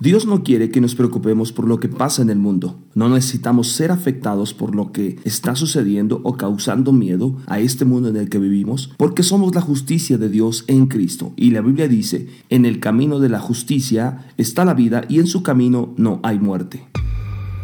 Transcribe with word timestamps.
Dios 0.00 0.24
no 0.24 0.42
quiere 0.42 0.70
que 0.70 0.80
nos 0.80 0.94
preocupemos 0.94 1.52
por 1.52 1.68
lo 1.68 1.78
que 1.78 1.90
pasa 1.90 2.22
en 2.22 2.30
el 2.30 2.38
mundo. 2.38 2.80
No 2.94 3.10
necesitamos 3.10 3.68
ser 3.72 3.92
afectados 3.92 4.54
por 4.54 4.74
lo 4.74 4.92
que 4.92 5.18
está 5.24 5.54
sucediendo 5.54 6.22
o 6.24 6.38
causando 6.38 6.90
miedo 6.90 7.36
a 7.46 7.60
este 7.60 7.84
mundo 7.84 8.08
en 8.08 8.16
el 8.16 8.30
que 8.30 8.38
vivimos, 8.38 8.94
porque 8.96 9.22
somos 9.22 9.54
la 9.54 9.60
justicia 9.60 10.16
de 10.16 10.30
Dios 10.30 10.64
en 10.68 10.86
Cristo. 10.86 11.34
Y 11.36 11.50
la 11.50 11.60
Biblia 11.60 11.86
dice, 11.86 12.30
en 12.48 12.64
el 12.64 12.80
camino 12.80 13.18
de 13.18 13.28
la 13.28 13.40
justicia 13.40 14.24
está 14.38 14.64
la 14.64 14.72
vida 14.72 15.04
y 15.06 15.18
en 15.18 15.26
su 15.26 15.42
camino 15.42 15.92
no 15.98 16.20
hay 16.22 16.38
muerte. 16.38 16.82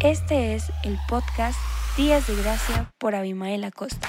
Este 0.03 0.53
es 0.53 0.65
el 0.83 0.95
podcast 1.09 1.57
Días 1.97 2.27
de 2.27 2.35
Gracia 2.35 2.91
por 2.99 3.15
Abimael 3.15 3.63
Acosta. 3.63 4.07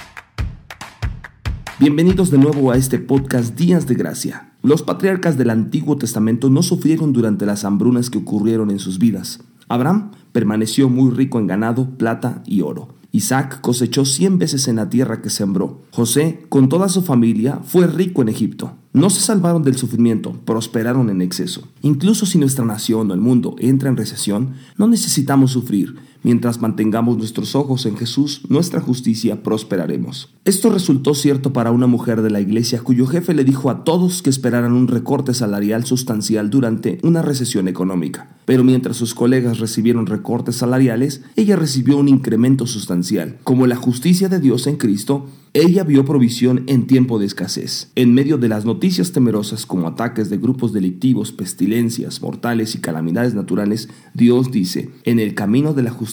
Bienvenidos 1.79 2.29
de 2.29 2.37
nuevo 2.37 2.71
a 2.71 2.75
este 2.75 2.99
podcast 2.99 3.57
Días 3.57 3.87
de 3.87 3.95
Gracia. 3.95 4.51
Los 4.61 4.83
patriarcas 4.83 5.37
del 5.37 5.49
Antiguo 5.49 5.95
Testamento 5.95 6.49
no 6.49 6.61
sufrieron 6.61 7.13
durante 7.13 7.45
las 7.45 7.63
hambrunas 7.63 8.09
que 8.09 8.17
ocurrieron 8.17 8.69
en 8.69 8.79
sus 8.79 8.99
vidas. 8.99 9.39
Abraham 9.69 10.11
permaneció 10.33 10.89
muy 10.89 11.09
rico 11.09 11.39
en 11.39 11.47
ganado, 11.47 11.91
plata 11.91 12.43
y 12.45 12.59
oro. 12.63 12.89
Isaac 13.13 13.61
cosechó 13.61 14.03
cien 14.03 14.37
veces 14.37 14.67
en 14.67 14.75
la 14.75 14.89
tierra 14.89 15.21
que 15.21 15.29
sembró. 15.29 15.79
José, 15.91 16.45
con 16.49 16.67
toda 16.67 16.89
su 16.89 17.01
familia, 17.01 17.61
fue 17.63 17.87
rico 17.87 18.21
en 18.21 18.27
Egipto. 18.27 18.73
No 18.91 19.09
se 19.09 19.21
salvaron 19.21 19.63
del 19.63 19.77
sufrimiento, 19.77 20.33
prosperaron 20.33 21.09
en 21.09 21.21
exceso. 21.21 21.69
Incluso 21.81 22.25
si 22.25 22.39
nuestra 22.39 22.65
nación 22.65 23.09
o 23.09 23.13
el 23.13 23.21
mundo 23.21 23.55
entra 23.57 23.87
en 23.87 23.95
recesión, 23.95 24.55
no 24.77 24.85
necesitamos 24.89 25.51
sufrir 25.51 25.95
Mientras 26.21 26.59
mantengamos 26.59 27.17
nuestros 27.17 27.55
ojos 27.55 27.85
en 27.85 27.95
Jesús, 27.95 28.41
nuestra 28.49 28.81
justicia 28.81 29.41
prosperaremos. 29.41 30.33
Esto 30.43 30.69
resultó 30.69 31.13
cierto 31.13 31.53
para 31.53 31.71
una 31.71 31.87
mujer 31.87 32.21
de 32.21 32.29
la 32.29 32.41
iglesia 32.41 32.81
cuyo 32.81 33.05
jefe 33.05 33.33
le 33.33 33.43
dijo 33.43 33.69
a 33.69 33.83
todos 33.83 34.21
que 34.21 34.29
esperaran 34.29 34.73
un 34.73 34.87
recorte 34.87 35.33
salarial 35.33 35.85
sustancial 35.85 36.49
durante 36.49 36.99
una 37.03 37.21
recesión 37.21 37.67
económica. 37.67 38.35
Pero 38.45 38.63
mientras 38.63 38.97
sus 38.97 39.13
colegas 39.13 39.59
recibieron 39.59 40.07
recortes 40.07 40.55
salariales, 40.55 41.21
ella 41.35 41.55
recibió 41.55 41.97
un 41.97 42.09
incremento 42.09 42.67
sustancial. 42.67 43.37
Como 43.43 43.67
la 43.67 43.75
justicia 43.75 44.27
de 44.27 44.39
Dios 44.39 44.67
en 44.67 44.77
Cristo, 44.77 45.27
ella 45.53 45.83
vio 45.83 46.05
provisión 46.05 46.63
en 46.67 46.85
tiempo 46.85 47.17
de 47.17 47.25
escasez. 47.25 47.91
En 47.95 48.13
medio 48.13 48.37
de 48.37 48.49
las 48.49 48.65
noticias 48.65 49.11
temerosas 49.11 49.65
como 49.65 49.87
ataques 49.87 50.29
de 50.29 50.37
grupos 50.37 50.73
delictivos, 50.73 51.31
pestilencias, 51.31 52.21
mortales 52.21 52.75
y 52.75 52.81
calamidades 52.81 53.33
naturales, 53.33 53.89
Dios 54.13 54.51
dice, 54.51 54.91
en 55.05 55.19
el 55.19 55.33
camino 55.33 55.73
de 55.73 55.81
la 55.83 55.89
justicia 55.89 56.08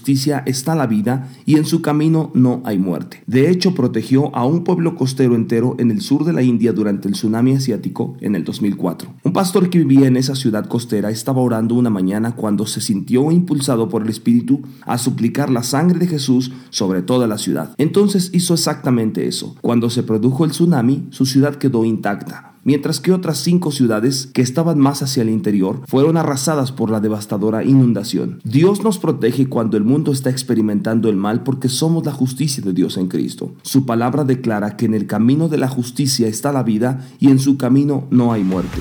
está 0.46 0.74
la 0.74 0.86
vida 0.86 1.28
y 1.44 1.56
en 1.56 1.64
su 1.64 1.82
camino 1.82 2.30
no 2.34 2.62
hay 2.64 2.78
muerte. 2.78 3.22
De 3.26 3.50
hecho, 3.50 3.74
protegió 3.74 4.34
a 4.34 4.44
un 4.44 4.64
pueblo 4.64 4.94
costero 4.94 5.34
entero 5.34 5.76
en 5.78 5.90
el 5.90 6.00
sur 6.00 6.24
de 6.24 6.32
la 6.32 6.42
India 6.42 6.72
durante 6.72 7.08
el 7.08 7.14
tsunami 7.14 7.52
asiático 7.52 8.16
en 8.20 8.34
el 8.34 8.44
2004. 8.44 9.12
Un 9.24 9.32
pastor 9.32 9.70
que 9.70 9.78
vivía 9.78 10.06
en 10.06 10.16
esa 10.16 10.34
ciudad 10.34 10.66
costera 10.66 11.10
estaba 11.10 11.40
orando 11.40 11.74
una 11.74 11.90
mañana 11.90 12.34
cuando 12.34 12.66
se 12.66 12.80
sintió 12.80 13.30
impulsado 13.30 13.88
por 13.88 14.02
el 14.02 14.08
Espíritu 14.08 14.62
a 14.82 14.98
suplicar 14.98 15.50
la 15.50 15.62
sangre 15.62 15.98
de 15.98 16.06
Jesús 16.06 16.52
sobre 16.70 17.02
toda 17.02 17.26
la 17.26 17.38
ciudad. 17.38 17.74
Entonces 17.78 18.30
hizo 18.32 18.54
exactamente 18.54 19.26
eso. 19.26 19.56
Cuando 19.60 19.90
se 19.90 20.02
produjo 20.02 20.44
el 20.44 20.50
tsunami, 20.50 21.08
su 21.10 21.26
ciudad 21.26 21.56
quedó 21.56 21.84
intacta 21.84 22.55
mientras 22.66 23.00
que 23.00 23.12
otras 23.12 23.38
cinco 23.38 23.70
ciudades 23.70 24.28
que 24.34 24.42
estaban 24.42 24.78
más 24.78 25.00
hacia 25.02 25.22
el 25.22 25.30
interior 25.30 25.80
fueron 25.86 26.18
arrasadas 26.18 26.72
por 26.72 26.90
la 26.90 27.00
devastadora 27.00 27.64
inundación. 27.64 28.40
Dios 28.44 28.82
nos 28.82 28.98
protege 28.98 29.48
cuando 29.48 29.78
el 29.78 29.84
mundo 29.84 30.12
está 30.12 30.28
experimentando 30.28 31.08
el 31.08 31.16
mal 31.16 31.44
porque 31.44 31.68
somos 31.68 32.04
la 32.04 32.12
justicia 32.12 32.62
de 32.62 32.74
Dios 32.74 32.98
en 32.98 33.06
Cristo. 33.06 33.54
Su 33.62 33.86
palabra 33.86 34.24
declara 34.24 34.76
que 34.76 34.86
en 34.86 34.94
el 34.94 35.06
camino 35.06 35.48
de 35.48 35.58
la 35.58 35.68
justicia 35.68 36.26
está 36.26 36.52
la 36.52 36.64
vida 36.64 37.06
y 37.20 37.28
en 37.28 37.38
su 37.38 37.56
camino 37.56 38.08
no 38.10 38.32
hay 38.32 38.42
muerte. 38.42 38.80